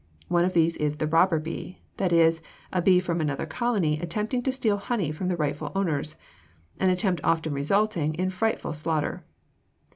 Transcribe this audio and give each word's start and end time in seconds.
One 0.29 0.45
of 0.45 0.53
these 0.55 0.77
is 0.77 0.95
the 0.95 1.05
robber 1.05 1.37
bee, 1.39 1.77
that 1.97 2.11
is, 2.11 2.41
a 2.73 2.81
bee 2.81 2.99
from 2.99 3.21
another 3.21 3.45
colony 3.45 3.99
attempting 3.99 4.41
to 4.41 4.51
steal 4.51 4.77
honey 4.77 5.11
from 5.11 5.27
the 5.27 5.37
rightful 5.37 5.71
owners, 5.75 6.15
an 6.79 6.89
attempt 6.89 7.21
often 7.23 7.53
resulting 7.53 8.15
in 8.15 8.31
frightful 8.31 8.73
slaughter. 8.73 9.23